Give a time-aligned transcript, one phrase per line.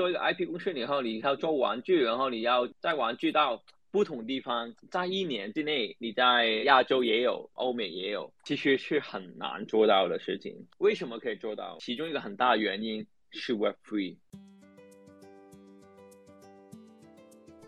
[0.00, 10.66] 做一个 IP 公司以后，你要做玩具，然后你要在玩具到不同地方，在一年之内，你在亚洲也有，欧美也有，其实是很难做到的事情。
[10.78, 11.76] 为什么可以做到？
[11.80, 14.16] 其中一个很大的原因是 Web Three。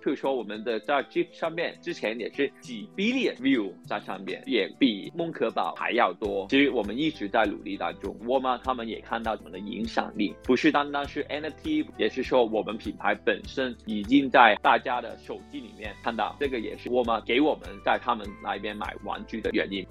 [0.03, 6.47] 譬如说，我们的在 Jeep 上面之前也是几 billion view 在上面，也比梦可宝还要多。
[6.51, 19.87] 其实我们一直在努力当中，沃尔玛他们也看到我们的影响力，不是单单是 NFT，也是说我们品牌本身已经在大家的手机里面看到，这个也是沃尔玛给我们在他们那边买玩具的原因。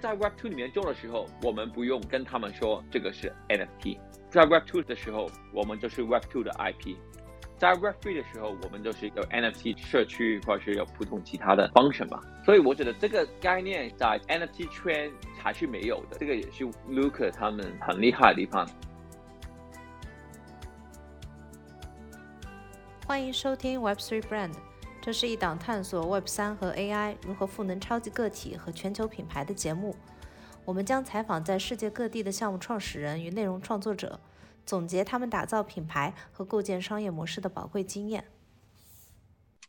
[0.00, 3.98] 在 Web Two 里面做的时候，我们不用跟他们说这个是 NFT，
[4.30, 6.94] 在 Web Two 的时候，我们就是 Web Two 的 IP。
[7.60, 12.18] 在 Web Three 的时候，我们就是有 NFT 社区，或者是有普通其他的 function 吧。
[12.42, 16.16] 所以我觉得这个概念在 NFT 圈还是没有的。
[16.18, 18.66] 这个也是 Luca 他们很厉害的地方。
[23.06, 24.54] 欢迎收听 Web Three Brand，
[25.02, 29.94] 这是一档探索 Web 三和 AI 如何赋能超级个体和全球品牌的节目。
[30.64, 34.18] 我们将采访在世界各地的项目创始人与内容创作者。
[34.70, 38.26] 总结他们打造品牌和构建商业模式的宝贵经验。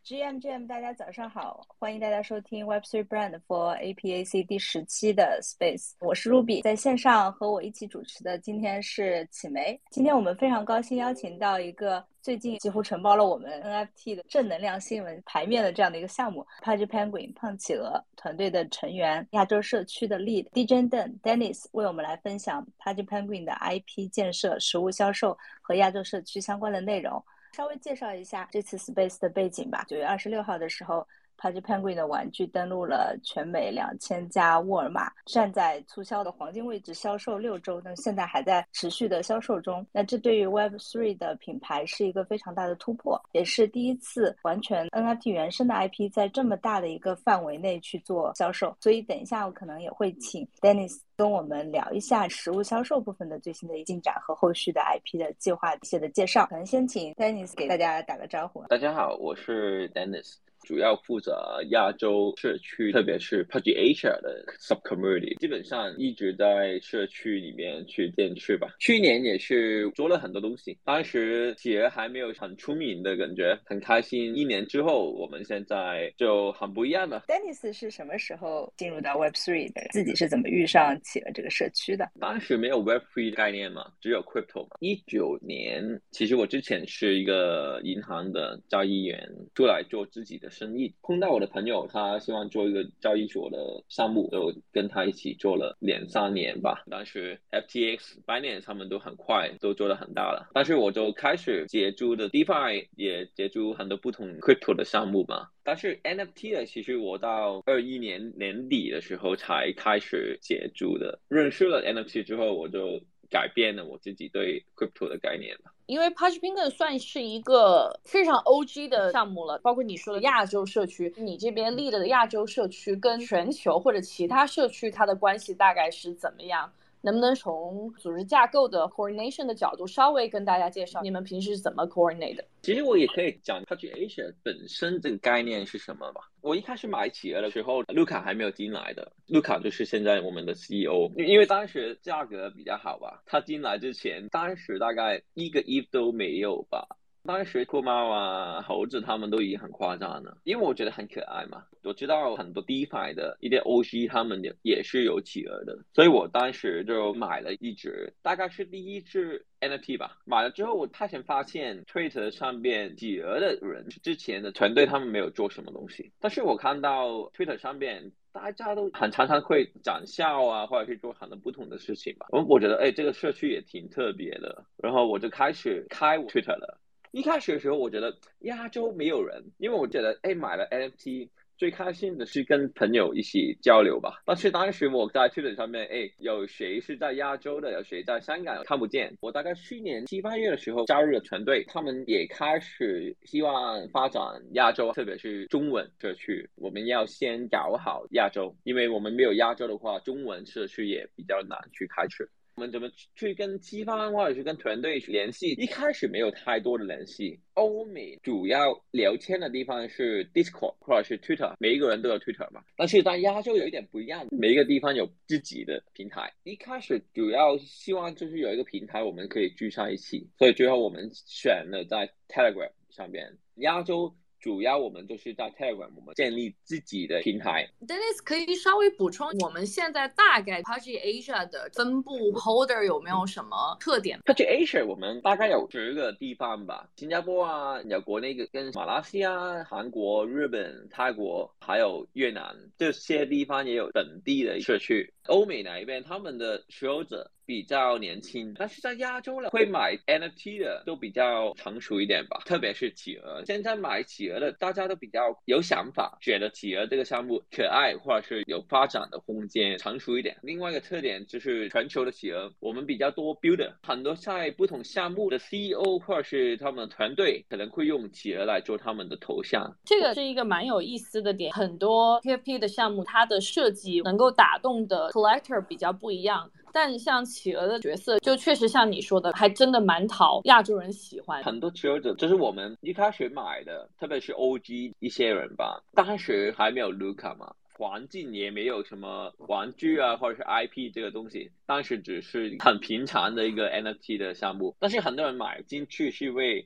[0.03, 9.79] GM GM，大家早上好，欢迎大家收听 Web3 Brand for APAC 第十期的 Space，我是 Ruby，在线上和我一起主持的今天是启梅。
[9.91, 12.03] 今天我们非常高兴邀请到一个。
[12.19, 22.89] 最近几乎承包了我们 NFT 的正能量新闻牌面的这样的一个项目 p u d g e Penguin 胖企鹅团队的成员，亚洲社区的 Lead DJ Den Dennis 为我们来分享 p
[22.89, 27.23] u d g e Penguin 的 IP 建设、实物销售和亚洲社区相关的内容。
[27.51, 29.83] 稍微介绍一下这次 Space 的背景吧。
[29.87, 31.07] 九月二十六号的时候。
[31.41, 39.83] Pudgy Penguin 的玩具登陆了全美两千家沃尔玛，站在促销的黄金位置销售六周，那现在还在持续的销售中。
[39.91, 48.77] 那这对于 Web3 的品牌是一个非常大的突破，也是第一次完全 NFT 原生的 IP 在这么大的一个范围内去做销售。
[48.79, 56.45] 所以等一下我可能也会请 Dennis 跟我们聊一下实物销售部分的最新的进展和后续的 IP 的计划一些的介绍。
[56.45, 58.63] 可能先请 Dennis 给大家打个招呼。
[58.67, 60.35] 大家好，我是 Dennis。
[60.63, 68.75] 主要负责亚洲社区，特别是 Pudgy Asia 的 sub community，基本上一直在社区里面去建设吧。
[68.79, 74.35] 去年也是做了很多东西，当时企鹅还没有很出名的感觉，很开心。
[74.35, 77.23] 一年之后，我们现在就很不一样了。
[77.27, 79.81] Dennis 是什么时候进入到 Web Three 的？
[79.91, 82.07] 自己是怎么遇上企鹅这个社区的？
[82.19, 84.77] 当时没有 Web Three 概念嘛，只有 Crypto 嘛。
[84.79, 90.50] 一九年，其实我之前是一个银行的交易员，出来做自己的。
[90.51, 93.57] 生意碰到我的朋友，他希望做一个交易所的
[93.89, 96.83] 项目，就跟他一起做了两三年吧。
[96.91, 105.47] 当时 FTX、Binance 他们都很快都做得很大了，但是我就开始接触的 DeFi，也接触很多不同 Crypto 的项目嘛。
[105.63, 111.19] 但是 NFT 的，其实我到二一年年底的时候才开始接触的。
[111.29, 115.71] 认识了 NFT 之后，我就改变了我自己对 Crypto 的概念了。
[115.91, 126.71] 因为 Patch p i n k e n 算是一个非常 OG 的项目了，包括你说的亚洲社区，你这边立的亚洲社区跟全球或者其他社区它的关系大概是怎么样？
[127.01, 132.45] 能不能从组织架构的 coordination 的角度稍微跟大家介绍你们平时是怎么 coordinate 的？
[132.61, 136.21] 其实我也可以讲 Pudgy Asia 本身这个概念是什么吧。
[136.41, 139.11] 我一开始买企鹅的时候，卢卡还没有进来的。
[139.27, 143.21] 卢卡就是现在我们的 CEO，因为当时价格比较好吧。
[143.25, 146.87] 他进来之前，当时大概一个亿都没有吧。
[147.23, 151.63] 当时酷猫啊、猴子他们都已经很夸张了，因为我觉得很可爱嘛。
[151.83, 160.19] 我知道很多 DeFi 的一些 OG 他们也也是有企鹅的，所以我当时就买了一只，大概是第一只 NFT 吧。
[160.25, 172.27] 买了之后，我发现发现 Twitter 上面企鹅的人之前的团队他们没有做什么东西，但是我看到 Twitter 上面大家都很常常会讲笑啊，或者是做很多不同的事情吧。
[172.29, 176.79] 我我觉得哎，这个社区也挺特别的，然后我就开始开 Twitter 了。
[177.11, 181.27] 一开始的时候，我觉得亚洲没有人，因为我觉得，哎，买了 NFT
[181.57, 184.21] 最开心的是跟朋友一起交流吧。
[184.25, 189.13] 但是当时我在 Twitter 上面，哎，有谁是在亚洲的，有谁在香港，看不见。
[189.19, 194.23] 我大概去年七八月的时候加入了团队，他们也开始希望发展
[194.53, 196.49] 亚洲，特别是中文社区。
[196.55, 202.29] 我们要先搞好亚洲，因为我们没有亚洲的话，中文社区也比较难去开始。
[202.55, 205.51] 我们怎么去跟机方或者是跟团队联系？
[205.53, 207.39] 一开始没有太多的联系。
[207.53, 212.61] 欧美主要聊天的地方是 Discord 或者是 Twitter，每一个人都有 Twitter 嘛。
[212.75, 216.31] 但是在亚洲有一点不一样，每一个地方有自己的平台。
[216.43, 223.37] 一开始主要希望就是有一个平台我们可以聚在一起，所以最后我们选了在 Telegram 上边。
[223.55, 224.15] 亚洲。
[224.41, 227.69] 主要我们就是在 Telegram，我们建立自己的平台。
[227.87, 245.13] Dennis 可以稍微补充，我们现在大概 Pudgy Asia 的分布 Holder 有没有什么特点？Pudgy Asia 我们大概有十个地方吧，新加坡啊，有国内跟马来西亚、韩国、日本、泰国，还有越南这些地方也有本地的社区。
[245.27, 247.31] 欧美那一边，他们的持有者。
[247.43, 253.43] 比较年轻，但是在亚洲呢，会买 NFT 的都比较成熟一点吧，特别是企鹅。
[253.45, 260.37] 现在买企鹅的大家都比较有想法，觉得企鹅这个项目可爱，或者是有发展的空间，成熟一点。
[260.43, 269.69] 另外一个特点就是全球的企鹅，我们比较多 builder，很多在不同项目的 CEO 或者是他们的团队可能会用企鹅来做他们的头像。
[269.83, 276.49] 这个是一个蛮有意思的点，很多 PFP 的项目它的设计能够打动的 collector 比较不一样。
[276.73, 281.43] 但像企鹅的角色，就确实像你说的，还真的蛮讨亚洲人喜欢。
[281.43, 294.73] 很多持有者，就是我们一开始买的，特别是 OG 一些人吧，当时还没有 Luca 嘛，环境也没有什么玩具啊，或者是 IP 这个东西，当时只是很平常的一个 NFT 的项目。
[294.79, 296.65] 但是很多人买进去是因为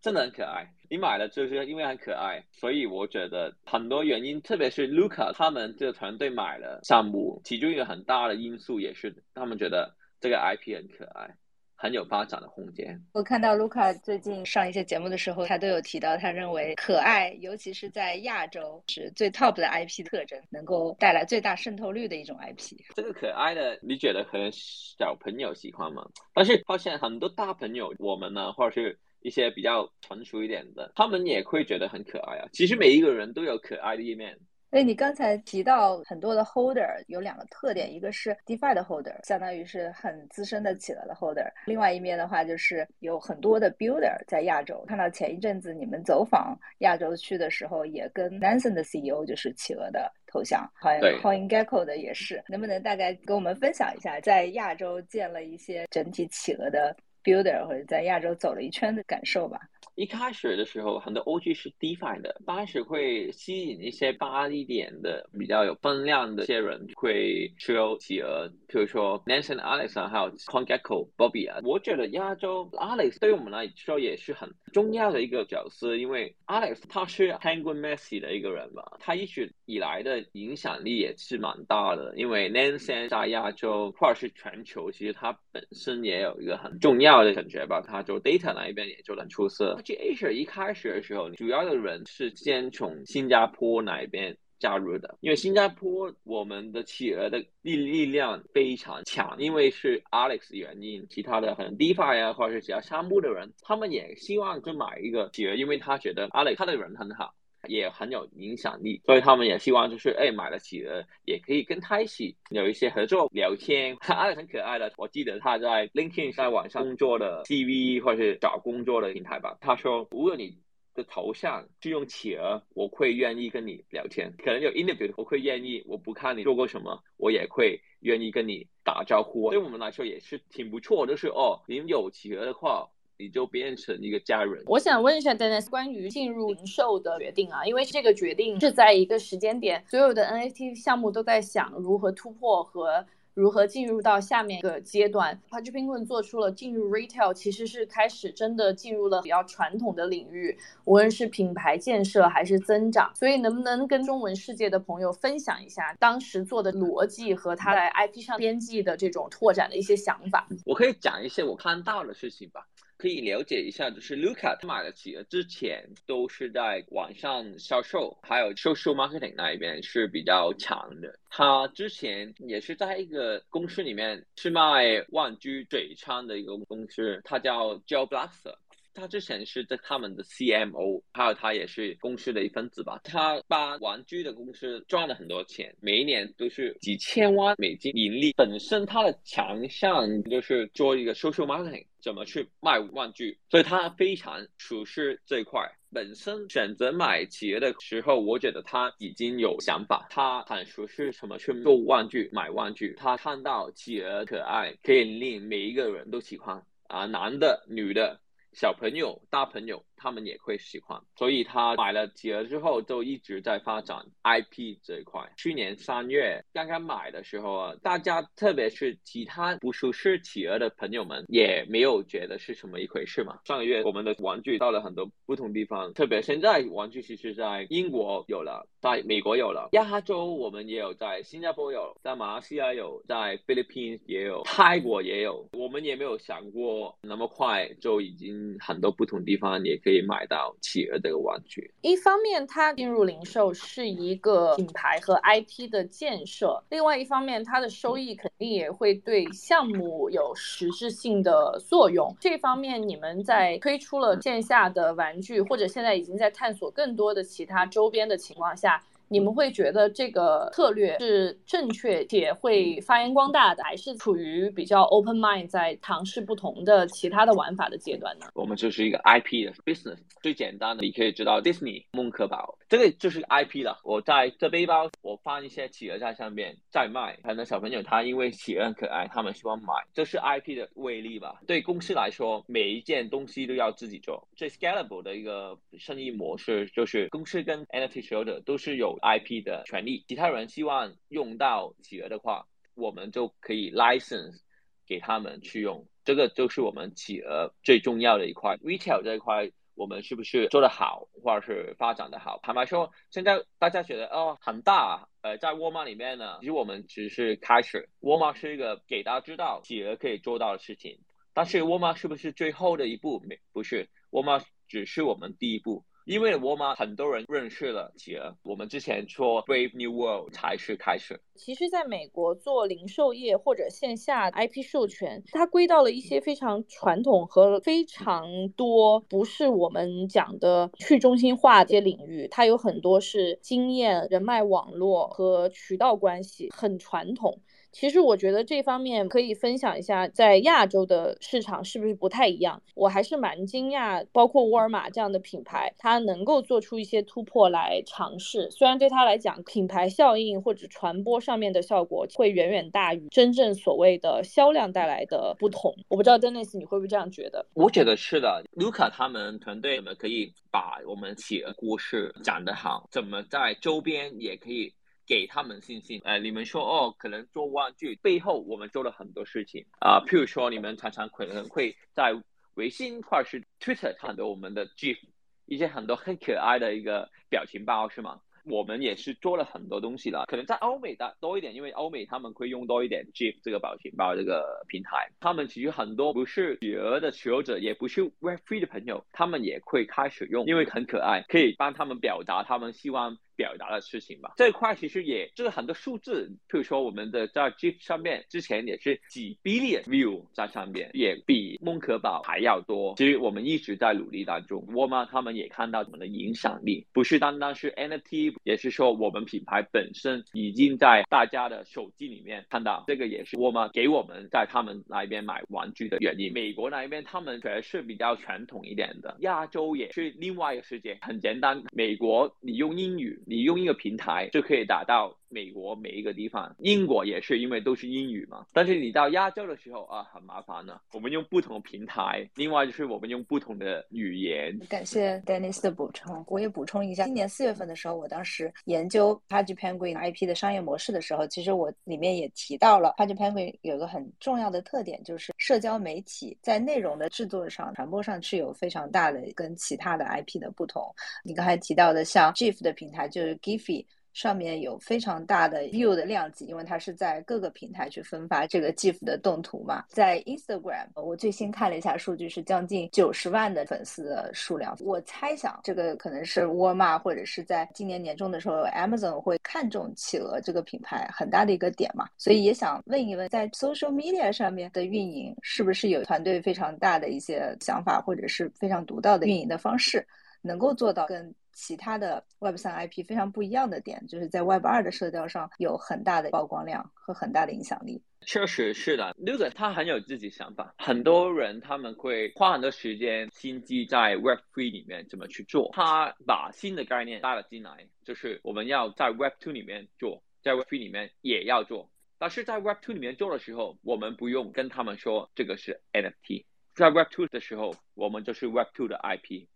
[0.00, 0.68] 真的很可爱。
[0.94, 11.28] 你买了就是因为很可爱，所以我觉得很多原因，特别是 Luca 他们这个团队买了项目，其中一个很大的因素也是他们觉得这个 IP 很可爱，
[11.74, 12.96] 很有发展的空间。
[13.12, 22.80] 我看到 Luca 最近上一些节目的时候，他都有提到，他认为可爱，尤其是在亚洲是最 top 的 IP 特征，能够带来最大渗透率的一种 IP。
[22.94, 26.06] 这个可爱的，你觉得可能小朋友喜欢吗？
[26.32, 28.96] 但是发现很多大朋友，我们呢，或者是。
[29.24, 32.46] 一些比较成熟一点的，他们也会觉得很可爱啊。
[32.52, 34.38] 其实每一个人都有可爱的一面。
[34.70, 44.84] 哎你刚才提到很多的 holder 有两个特点，一个是 DeFi 的 holder，相当于是很资深的企鹅的 holder；另外一面的话，就是有很多的 builder 在亚洲。
[44.88, 52.42] 看到前一阵子你们走访亚洲区的时候，也跟 Nansen 的 CEO 就是企鹅的头像，好像 CoinGecko 的也是。
[52.48, 56.94] 能不能大概跟我们分享一下，在亚洲建了一些整体企鹅的
[57.24, 59.68] ？builder 或者在亚洲走了一圈的感受吧。
[59.96, 71.60] 一开始的时候，很多 OG 是 DeFi 的，当时会吸引一些大一点的、比较有分量的一些人会持有企鹅，比如说 Nansen、Alex 啊，还有 CoinGecko、Bobby 啊。
[71.62, 82.12] 我觉得亚洲 Alex 对我们来说也是很重要的一个角色，因为 Alex 他是 Penguin Messi 的一个人嘛，他一直以来的影响力也是蛮大的。
[82.16, 89.78] 因为 Nansen 在亚洲或者是全球，其实他本身也有一个很重要的感觉吧，他做 data 那一边也做得很出色。
[89.92, 107.34] Asia 一开始的时候，主要的人是先从新加坡那边加入的，因为新加坡我们的企鹅的力力量非常强，因为是 Alex 原因，其他的可能 DeFi 啊或者是其他项目的人，他们也希望就买一个企鹅，因为他觉得 Alex 他的人很好。
[107.68, 113.96] 也很有影响力，所以他们也希望就是，哎，买了企鹅也可以跟他一起有一些合作聊天。
[114.00, 119.56] 阿 里很可爱的，我记得他在 LinkedIn 在网上工作的 CV 或是找工作的平台吧。
[119.60, 120.56] 他说，如果你
[120.94, 124.32] 的头像是用企鹅，我会愿意跟你聊天。
[124.38, 129.50] 可能有 interview，我会愿意，我不看你做过什么，我也会愿意跟你打招呼。
[129.50, 132.88] 对我们来说也是挺不错，就是哦，您有企鹅的话。
[133.18, 134.62] 你就变成一个家人。
[134.66, 145.40] 我想问一下 Dennis，关于进入零售的决定啊，因为这个决定是在一个时间点，所有的 NFT 项目都在想如何突破和如何进入到下面一个阶段。
[145.50, 153.12] Penguin 做出了进入 retail，其实是开始真的进入了比较传统的领域，无论是品牌建设还是增长。
[153.14, 160.46] 所以能不能跟中文世界的朋友分享一下当时做的逻辑和他在 IP 上编辑的这种拓展的一些想法？
[160.64, 162.64] 我可以讲一些我看到的事情吧。
[163.04, 171.18] 可以了解一下，就是 Luca 他买的企鹅之前都是在网上销售，还有 social marketing 那一边是比较强的。
[171.28, 178.56] 他之前也是在一个公司里面是卖玩具嘴枪的一个公司，它叫 Joe Blaster。
[178.94, 183.00] 他之前是在他们的 CMO，还有他也是公司的一份子吧。
[183.04, 188.32] 他把玩具的公司赚了很多钱，每一年都是几千万美金盈利。
[188.36, 191.84] 本身他的强项就是做一个 social marketing。
[192.00, 193.38] 怎么去卖玩具？
[193.48, 195.66] 所以他非常熟悉这一块。
[195.90, 202.94] 本身选择买企鹅的时候，我觉得他已经有想法，他很熟悉什么去做玩具、买玩具。
[202.98, 208.20] 他看到企鹅可爱，可以令每一个人都喜欢啊，男的、女的、
[208.54, 209.84] 小朋友、大朋友。
[210.04, 215.32] 他们也会喜欢，所以他买了企鹅之后，就一直在发展 IP 这一块。
[215.34, 223.38] 去年三月刚刚买的时候啊，大家特别是其他不熟悉企鹅的朋友们，也没有觉得是什么一回事嘛。
[223.46, 235.48] 上个月我们的玩具到了很多不同地方，特别现在玩具其实在英国有了，在美国有了，亚洲我们也有，在新加坡有，在马来西亚有，在菲律宾也有，泰国也有。
[235.54, 239.93] 我们也没有想过那么快就已经很多不同地方也可以。
[239.94, 241.72] 可以买到企鹅这个玩具。
[241.82, 252.12] 一方面，它进入零售是一个品牌和 IP 的建设；另外一方面，它的收益肯定也会对项目有实质性的作用。
[252.18, 258.82] 这方面，你们在推出了线下的玩具，或者现在已经在探索更多的其他周边的情况下。
[259.08, 268.26] 你们会觉得这个策略是正确且会发扬光大的，还是处于比较 open mind 在尝试不同的其他的玩法的阶段呢？
[268.34, 273.78] 我们就是一个 IP 的 business，最简单的，你可以知道 Disney 梦可宝，这个就是 IP 了。
[273.84, 281.40] 我在这背包，我放一些企鹅在上面再卖，可能小朋友他因为企鹅很可爱，他们喜欢买，这是 IP 的威力吧？
[281.46, 288.93] 对公司来说，每一件东西都要自己做，最 scalable 的一个生意模式就是公司跟 NFT 持有者都是有。
[289.00, 294.40] IP 的权利，其他人希望用到企鹅的话，我们就可以 license
[294.86, 295.86] 给他们去用。
[296.04, 298.56] 这个就是我们企鹅最重要的一块。
[298.58, 302.38] Retail 这一块，我们是不是做得好，或者是发展的好？
[302.42, 307.88] 坦白说，现在大家觉得哦很大，呃，在沃尔玛里面呢，其实我们只是开始。
[308.00, 311.00] 沃尔玛是一个给大家知道企鹅可以做到的事情，
[311.32, 313.20] 但是沃尔玛是不是最后的一步？
[313.26, 315.84] 没，不是，沃尔玛只是我们第一步。
[316.04, 321.18] 因为沃尔玛很多人认识了企鹅，我们之前说 Brave New World 才是开始。
[321.34, 332.28] 其实，在美国做零售业或者线下 IP 授权，它归到了一些非常传统和非常多不是我们讲的去中心化这些领域。
[332.30, 337.40] 它有很多是经验、人脉网络和渠道关系，很传统。
[337.74, 342.62] 其实我觉得这方面可以分享一下，在亚洲的市场是不是不太一样？
[342.76, 348.48] 我还是蛮惊讶，包括沃尔玛这样的品牌，它能够做出一些突破来尝试。
[348.52, 355.74] 虽然对它来讲，品牌效应或者传播上面的效果会远远大于真正所谓的销量带来的不同。
[355.88, 357.44] 我不知道 Dennis 你会不会这样觉得？
[357.54, 362.88] 我觉得是的，Luca 他们团队怎么可以把我们企鹅故事讲得好？
[362.92, 364.72] 怎么在周边也可以？
[365.06, 372.14] 给他们信心，呃，你们说哦，可能做玩具背后我们做了很多事情啊，譬如说你们常常可能会在
[372.54, 374.98] 微信或者是 Twitter 看到我们的 GIF，
[375.46, 378.20] 一些很多很可爱的一个表情包是吗？
[378.46, 393.16] 我们也是做了很多东西了，可能在欧美的多一点，因为欧美他们会用多一点 GIF 这个表情包这个平台，他们其实很多不是企鹅的持有者，也不是 Web3 的朋友，他们也会开始用，因为很可爱，可以帮他们表达他们希望。
[393.36, 402.94] 表达的事情吧，这一块其实也就是很多数字，譬如说我们的在 GIF 上面之前也是几 billion view 在上面，也比梦可宝还要多。
[402.96, 416.32] 其实我们一直在努力当中，沃尔玛他们也看到我们的影响力，不是单单是 NFT，也是说我们品牌本身已经在大家的手机里面看到，这个也是沃尔玛给我们在他们那边买玩具的原因。
[416.32, 423.20] 美国那边他们确实是比较传统一点的，亚洲也是另外一个世界，很简单，美国你用英语。
[423.26, 425.16] 你用一个平台就可以达到。
[425.34, 428.46] 美国每一个地方，英国也是因为都是英语嘛。
[428.52, 430.80] 但是你到亚洲的时候啊，很麻烦呢。
[430.92, 434.56] 我们用不同平台，另外就是我们用不同的语言。
[434.68, 437.04] 感谢 Dennis 的补充，我也补充一下。
[437.06, 450.82] 今年四月份的时候，我当时研究 Page Penguin IP 的商业模式的时候，其实我里面也提到了 Page Penguin 有个很重要的特点，就是社交媒体在内容的制作上、传播上是有非常大的跟其他的 IP 的不同。
[451.24, 453.84] 你刚才提到的像 GIF 的平台，就是 Giphy。
[454.14, 459.84] 上面有非常大的 view 的量级，因为它是在各个平台去分发这个 GIF 的动图嘛。
[459.88, 464.74] 在 Instagram，我最新看了一下数据，是将近九十万的粉丝的数量。
[464.80, 472.08] 我猜想这个可能是沃尔玛或者是在今年年中的时候，Amazon 会看中企鹅这个品牌很大的一个点嘛。
[472.16, 480.06] 所以也想问一问，在 social media 上面的运营是不是有团队非常大的一些想法，或者是非常独到的运营的方式，
[480.40, 488.02] 能够做到跟其他的 Web 三 IP 非常不一样的点，就是在 Web 二的社交上有很大的曝光量和很大的影响力。
[488.26, 490.74] 确实是的，Luca 他很有自己想法。
[490.78, 495.70] 很多人他们会花很多时间心机在 Web Three 里面怎么去做。
[495.74, 501.90] 他把新的概念带了进来，就是我们要在 Web Two 里面做，在 Web Three 里面也要做。
[502.16, 506.46] 但是在 Web Two 里面做的时候，我们不用跟他们说这个是 NFT。
[506.74, 509.46] 在 Web Two 的时候，我们就是 Web Two 的 IP。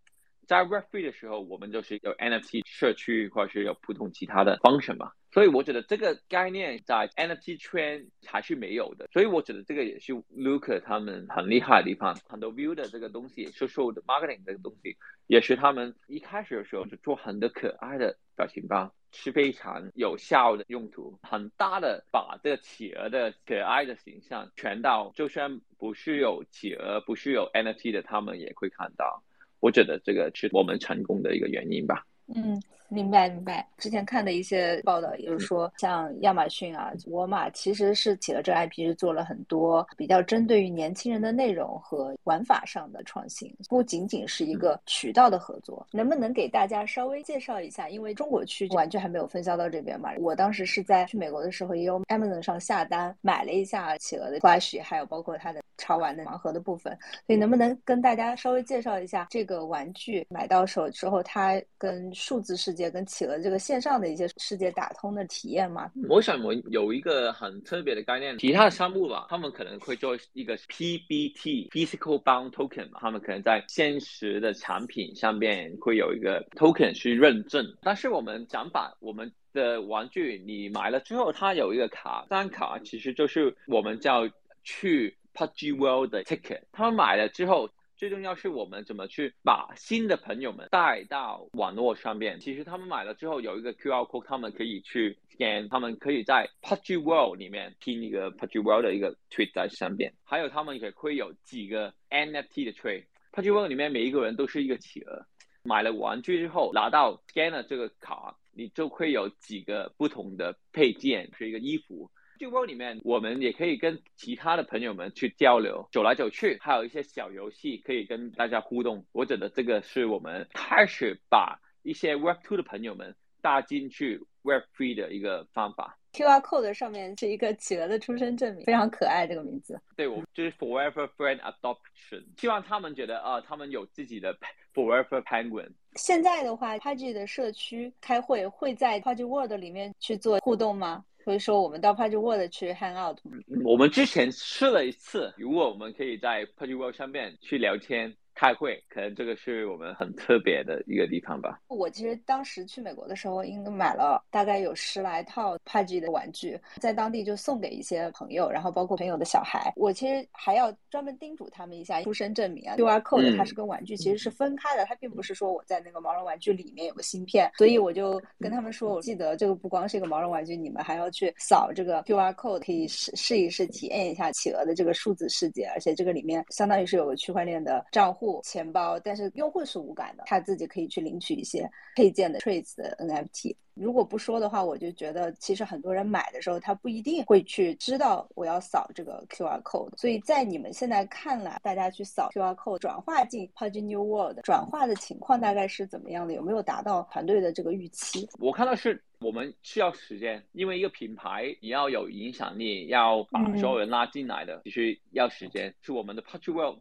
[0.48, 5.12] 在 Web Three 的时候，我们就是有 NFT 社区，或者是有普通其他的 function 嘛。
[5.30, 9.06] 所以我觉得这个概念在 NFT 圈还是没有的。
[9.12, 12.16] 所以我觉得这个也是 Luca 他们很厉害的地方。
[12.26, 29.22] 很多 view 的这个东西，social 的 marketing 这个东西，也是他们一开始的时候就做很多可爱的表情包，是非常有效的用途，很大的把这个企鹅的可爱的形象传到，就算不是有企鹅，不是有 NFT 的，他们也会看到。
[29.60, 32.04] 我觉得这个是我们成功的一个原因吧。
[32.34, 32.60] 嗯。
[32.90, 45.86] 明白明白，之前看的一些报道，也就是说，像亚马逊啊、沃尔玛，其实是起了这 IP，是做了很多比较针对于年轻人的内容和玩法上的创新，不仅仅是一个渠道的合作。
[45.92, 47.90] 能不能给大家稍微介绍一下？
[47.90, 56.96] 因为中国区玩具还没有分销到这边嘛，我当时是在去美国的时候，也有 Amazon 上下单买了一下企鹅的 Flash，还有包括它的潮玩的盲盒的部分。
[57.26, 62.77] 所以能不能跟大家稍微介绍一下这个玩具买到手之后，它跟数字世界？
[62.78, 65.90] 界跟企鹅这个线上的一些世界打通的体验吗？
[66.08, 77.66] 我想我有一个很特别的概念，其他的商务吧，他们可能会做一个 PBT Physical Bound Token，他们可能在现实的产品上面会有一个 token 去认证。
[77.82, 84.28] 但是我们想把我们的玩具你买了之后，它有一个卡，这张卡其实就是我们叫
[84.62, 86.62] 去 PUBG World 的 ticket。
[86.70, 87.68] 他们买了之后。
[87.98, 92.38] 最重要是我们怎么去把新的朋友们带到网络上面。
[92.38, 100.14] 其实他们买了之后有一个 QR code，他们可以去 scan，他们可以在 PUBG World 里面拼一个 PUBG World 的一个 tweet 在上面。
[100.22, 103.04] 还有他们也会有几个 NFT 的 trade。
[103.32, 105.26] PUBG World 里面每一个人都是一个企鹅。
[105.64, 112.08] 买了玩具之后拿到 scanner 这个卡，你就会有几个不同的配件，是一个衣服。
[112.38, 119.04] 聚会里面，我们也可以跟其他的朋友们去交流，走来走去，还有一些小游戏可以跟大家互动。
[119.12, 125.98] 我觉得这个是我们开始把一些 Web Two 的朋友们搭进去 Web Three 的一个方法。
[126.12, 129.78] QR code 上面是一个企鹅的出生证明，非常可爱这个名字。
[129.94, 134.34] 对，我就是 Forever Friend Adoption，希望他们觉得啊，他们有自己的
[134.74, 135.68] Forever Penguin。
[135.96, 141.04] 现在的话，Pudgy 的社区开会会在 Pudgy World 里面去做互动吗？
[141.28, 143.18] 所以说，我们到 Page World 去 hang out。
[143.62, 148.16] 我们之前试了一次，如果我们可以在 Page World 上面去聊天。
[148.38, 151.58] 开会，可能这个是我们很特别的一个地方吧。
[151.66, 159.72] 我其实当时去美国的时候，应该买了大概有十来套 Pudgy 的玩具，在当地就送给一些朋友，然后包括朋友的小孩。
[159.74, 167.50] 我其实还要专门叮嘱他们一下，出生证明啊，QR code 它是跟玩具其实是分开的，它并不是说我在那个毛绒玩具里面有个芯片。
[167.58, 175.64] 所以我就跟他们说，我记得这个不光是一个毛绒玩具，你们还要去扫这个 QR code，可以试试一试，体验一下企鹅的这个数字世界。
[175.74, 178.27] 而且这个里面相当于是有个区块链的账户。
[178.42, 183.54] 钱包，但是用户是无感的，他自己可以去领取一些配件的 trace 的 NFT。
[183.74, 189.96] 如果不说的话，我就觉得其实很多人买的时候，他不一定会去知道我要扫这个 QR code。
[189.96, 196.34] 所以在你们现在看来，大家去扫 QR code 转化进 Pudgy New World 转化的情况大概是怎么样的？
[196.34, 198.28] 有没有达到团队的这个预期？
[198.40, 205.72] 我看到是我们需要时间，因为一个品牌你要有影响力，要把所有人拉进来的，必须要时间。
[205.82, 206.80] 是我们的 Pudgy World。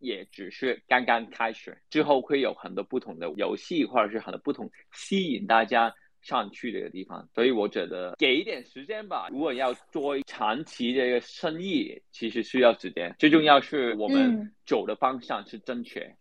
[0.00, 7.28] 也只是刚刚开始，之后会有很多不同的游戏，或者是很多不同吸引大家上去的一个地方。
[7.34, 9.28] 所以我觉得给一点时间吧。
[9.30, 13.14] 如果要做长期的一个生意，其实需要时间。
[13.18, 16.16] 最重要是我们走的方向是正确。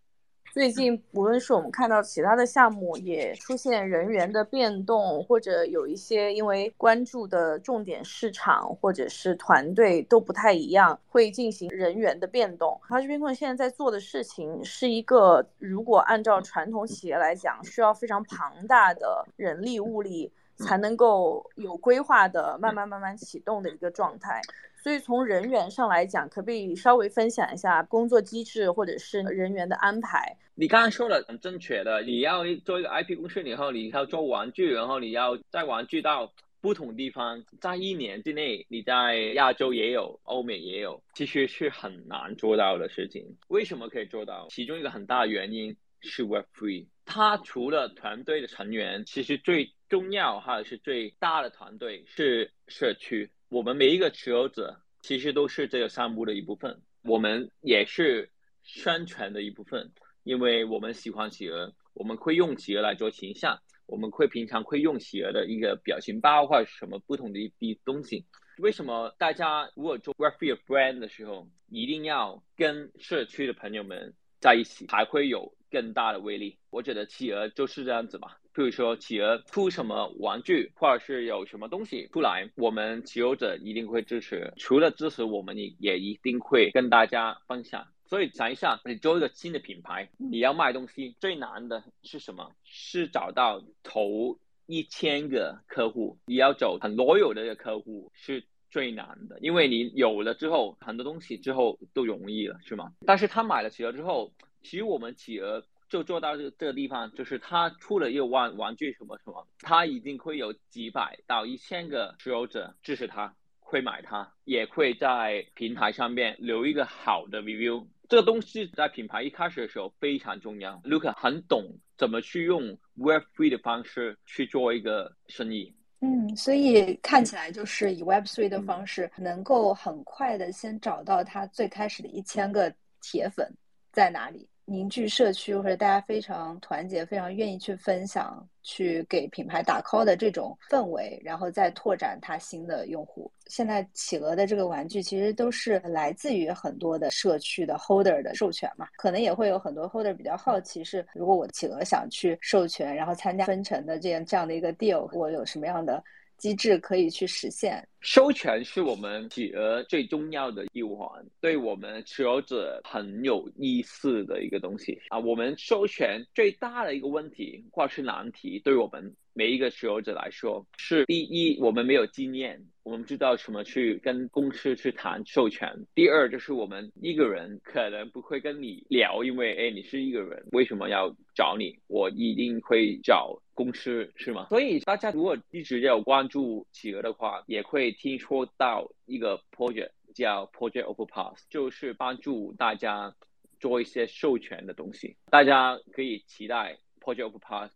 [0.51, 12.79] 最近，无论是我们看到其他的项目也出现人员的变动，或者有一些因为关注的重点市场或者是团队都不太一样，会进行人员的变动。
[12.88, 24.41] 华居冰棍现在在做的事情是一个，如果按照传统企业来讲，需要非常庞大的人力物力才能够有规划的慢慢慢慢启动的一个状态。
[24.82, 30.38] 所以从人员上来讲，可不可以稍微分享一下工作机制或者是人员的安排？
[30.56, 43.38] 你刚刚说的很正确的，你要做一个 IP 公司以后，你要做玩具，然后你要在玩具到不同地方，在一年之内，你在亚洲也有，欧美也有，其实是很难做到的事情。
[43.50, 44.48] 为什么可以做到？
[44.50, 46.88] 其中一个很大的原因是 Web Three。
[47.06, 53.30] 它除了团队的成员，其实最重要还有是最大的团队是社区。
[53.49, 58.29] 我们每一个持有者其实都是这个项目的一部分，我们也是
[58.62, 59.91] 宣传的一部分，
[60.23, 68.23] 因为我们喜欢企鹅，我们会用企鹅来做形象，我们会平常会用企鹅的一个表情包或者什么不同的一啲东西。
[68.59, 76.58] 为什么大家如果做 Web Three brand 的时候，一定要跟社区的朋友们在一起，才会有更大的威力？
[76.69, 78.29] 我觉得企鹅就是这样子嘛。
[78.53, 84.53] 比如说企鹅出什么玩具，或者是有什么东西出来，我们持有者一定会支持。
[84.58, 87.88] 除了支持，我们也也一定会跟大家分享。
[88.05, 92.51] 所以想一下，你做一个新的品牌，你要卖东西，最难的是什么？
[92.63, 102.91] 是找到头一千个客户，你要走很多有的客户是最难的，因为你有了之后，很多东西之后都容易了，是吗？
[103.05, 105.63] 但是他买了企鹅之后，其实我们企鹅。
[105.89, 117.88] 就做到这个这个地方，就是它出了一个玩玩具什么什么，它一定会有几百到一千个持有者支持它，会买它，也会在平台上面留一个好的 review。
[118.08, 120.80] 这个东西在品牌一开始的时候非常重要。
[120.84, 125.74] Luca 很懂怎么去用 Web Three 的方式去做一个生意。
[126.02, 133.52] 嗯，所以看起来就是以 Web Three 的方式，能够很快的先找到他最开始的一千个铁粉
[133.91, 134.47] 在哪里。
[134.71, 143.32] 凝聚社区，或者大家非常团结、非常愿意去分享、去给品牌打 call 的这种氛围，然后再拓展它新的用户。
[143.47, 156.04] 现在企鹅的这个玩具其实都是来自于很多的社区的 holder 的授权嘛，可能也会有很多 holder 比较好奇是，如果我企鹅想去授权，然后参加分成的这样这样的一个 deal，我有什么样的？
[156.39, 161.08] 机制可以去实现授权，是我们企鹅最重要的一环，
[161.41, 165.19] 对我们持有者很有意思的一个东西啊。
[165.19, 172.62] 我们授权最大的一个问题或是难题，对我们每一个持有者来说，是第一，我们没有经验。
[172.84, 175.73] 我们知道什么去跟公司去谈授权。
[175.95, 181.73] 第二就是我们一个人可能不会跟你聊，因为哎，你是一个人，为什么要找你？
[181.88, 184.47] 我一定会找公司，是吗？
[184.49, 193.15] 所以大家如果一直有关注企鹅的话，也会听说到一个 project 叫 Project Overpass，就是帮助大家
[193.58, 195.15] 做一些授权的东西。
[195.32, 197.69] 大家可以期待 Project Overpass，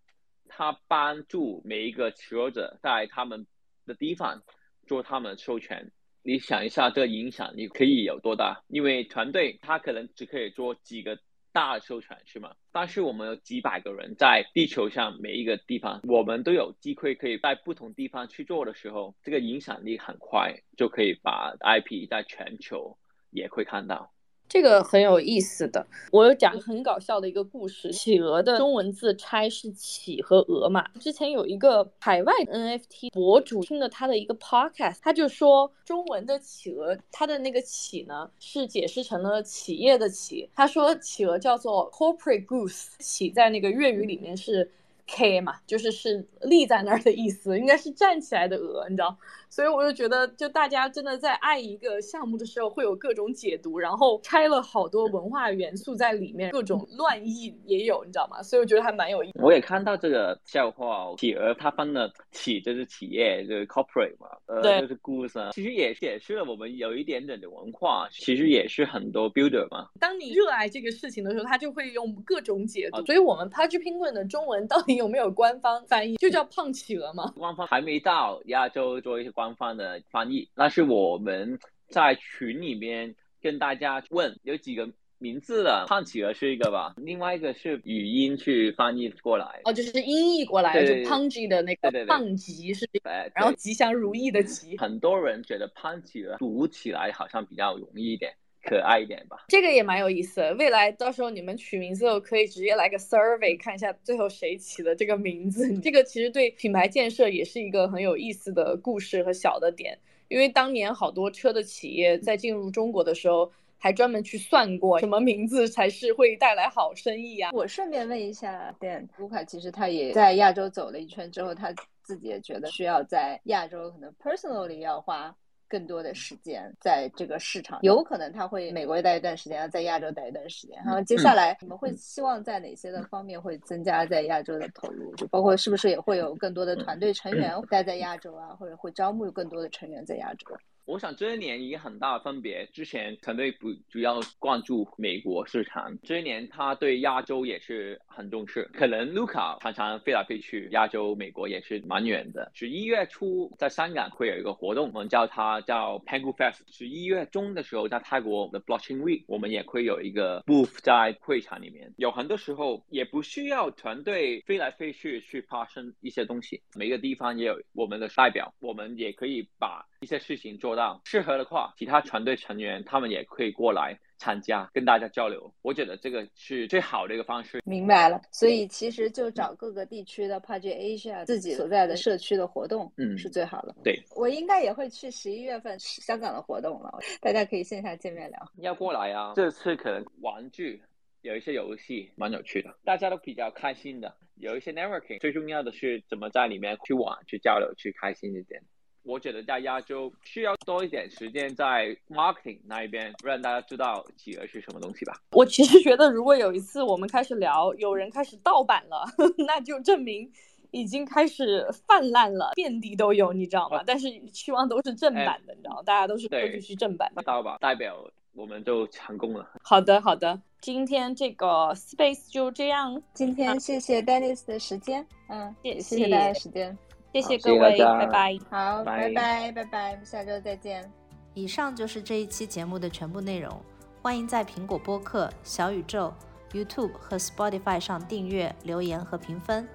[0.56, 3.46] 他帮助每一个持有者在他们
[3.86, 4.42] 的地方。
[4.86, 8.62] 做他们的授权，你想一下，这个影响力可以有多大？
[8.68, 11.18] 因为团队他可能只可以做几个
[11.54, 12.54] 大授权，是吗？
[12.74, 22.98] 但是我们有几百个人在地球上每一个地方，我们都有机会可以在不同地方去做的时候，这个影响力很快就可以把 IP 在全球
[23.32, 24.12] 也会看到。
[24.54, 27.92] 这个很有意思的，我有讲很搞笑的一个故事。
[27.92, 30.88] 企鹅的中文字拆是企和鹅嘛。
[31.00, 40.48] 之前有一个海外 NFT 博主听了他的一个 podcast，他就说中文的企鹅，他的那个企呢是解释成了企业的企。
[40.54, 44.70] 他说企鹅叫做 corporate goose，企在那个粤语里面是。
[45.06, 49.18] K 嘛，就是是立在那儿的意思，应该是站起来的鹅，你知道？
[49.54, 58.42] 所以我就觉得，就大家真的在爱一个项目的时候，会有各种解读，然后拆了好多文化元素在里面，各种乱译也有，你知道吗？
[58.42, 59.39] 所以我觉得还蛮有意思。
[59.44, 69.88] 我也看到这个笑话，企鹅它分了企就是企业，就是 corporate 嘛，呃，就是 goose，其实也解释了我们有一点点的文化，其实也是很多 builder 嘛。
[70.00, 73.06] 当你热爱这个事情的时候，他就会用各种解读。
[73.06, 74.96] 所以我们 Pudgy Penguin 的中文到底？
[74.96, 76.16] 有没有官方翻译？
[76.16, 77.34] 就叫胖企鹅吗？
[77.36, 81.58] 官方还没到亚洲做一些官方的翻译，那是我们
[81.89, 89.62] 在群里面跟大家问有几个名字的，胖企鹅是一个吧，另外一个是语音去翻译过来。
[89.63, 92.86] 哦，就是音译过来，就 Pungy 的那个胖吉是，
[93.34, 94.77] 然后吉祥如意的吉。
[94.77, 98.34] 很多人觉得胖企鹅读起来好像比较容易一点。
[98.63, 100.54] 可爱一点吧，这个也蛮有意思的。
[100.56, 105.71] 未来到时候你们取名字可以直接来个 survey，看一下最后谁起的这个名字。
[105.82, 109.99] 这个其实对品牌建设也是一个很有意思的故事和小的点。
[110.30, 117.52] 因为当年好多车的企业在进入中国的时候，还专门去算过什么名字才是会带来好生意啊。
[117.52, 121.71] 我顺便问一下，对，卢卡其实他也在亚洲走了一圈之后，他
[122.02, 125.36] 自己也觉得需要在亚洲可能 personally 要花。
[125.73, 130.77] 更多的时间在这个市场，有可能他会美国待一段时间，在亚洲待一段时间。
[130.86, 135.15] 然后接下来你们会希望在哪些的方面会增加在亚洲的投入？
[135.15, 140.55] 就包括是不是也会有更多的团队成员待在亚洲啊，或者会招募更多的成员在亚洲？
[140.86, 148.69] 我想这一年一个很大的分别，之前团队不主要关注美国市场，这一年他对亚洲也是很重视。
[148.74, 152.52] 可能卢卡常常飞来飞去，亚洲、美国也是蛮远的。
[152.54, 156.60] 十一月初在香港会有一个活动，我们叫它叫 Pangu Fest。
[156.69, 161.93] 十一月中的时候在泰国的 Blockchain Week，我们也会有一个 booth 在会场里面。
[161.96, 171.02] 有很多时候也不需要团队飞来飞去去发生一些东西，每个地方也有我们的代表，我们也可以把一些事情做到。
[171.06, 175.52] 适合的话，其他团队成员他们也可以过来参加，跟大家交流。
[175.62, 177.62] 我觉得这个是最好的一个方式。
[177.66, 183.74] 明白了，所以其实就找各个地区的 Project Asia 自己所在的社区的活动，嗯是最好的。
[183.84, 188.52] 对，我应该也会去十一月份香港的活动了，大家可以线下见面聊。
[188.58, 189.34] 要过来啊！
[189.36, 190.82] 这次可能玩具
[191.22, 194.13] 有一些游戏蛮有趣的，大家都比较开心的。
[194.36, 198.62] 有一些 networking，最重要的是怎么在里面去玩、去交流、去开心一点。
[199.04, 205.13] 我觉得大家就需要多一点时间在 marketing 那一边，让大家知道企鹅是什么东西吧。
[205.32, 209.06] 我其实觉得，如果有一次我们开始聊，有人开始盗版了，
[209.46, 210.32] 那就证明
[210.72, 213.84] 已经开始泛滥了，遍地都有，你知道吗？
[213.86, 215.84] 但是希望都是正版的，你知道吗？
[215.86, 217.22] 大家都是都对是去正版的。
[217.24, 219.46] 盗版代表我们就成功了。
[219.62, 226.78] 好的，好的，今天这个 space 就这样，今天谢谢 Dennis 的时间，嗯，谢也谢谢大家的时间。
[227.13, 228.39] 谢谢各位，谢谢拜拜。
[228.49, 230.91] 好，拜拜拜拜拜，我们下周再见。
[231.36, 233.56] 以上就是这一期节目的全部内容。
[234.02, 236.12] 欢迎在苹果播客、小宇宙、
[236.52, 239.67] YouTube 和 Spotify 上订阅、留言和评分。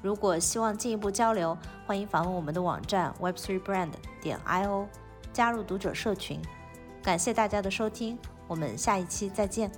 [0.00, 3.90] 如果希望进一步交流，欢迎访问我们的网站 web3brand
[4.22, 4.86] 点 io，
[5.32, 6.40] 加入读者社群。
[7.02, 9.68] 感谢大家的收听，我们下一期再见。